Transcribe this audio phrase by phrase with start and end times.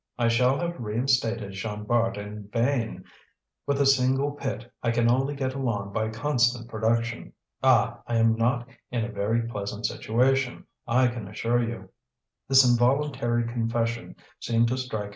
[0.17, 3.03] I shall have reinstalled Jean Bart in vain;
[3.67, 7.33] with a single pit, I can only get along by constant production.
[7.61, 7.99] Ah!
[8.07, 11.91] I am not in a very pleasant situation, I can assure you!"
[12.47, 15.09] This involuntary confession seemed to strike M.